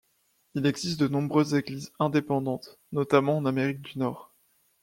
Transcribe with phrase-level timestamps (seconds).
[0.55, 4.33] Il existe de nombreuses églises indépendantes, notamment en Amérique du Nord.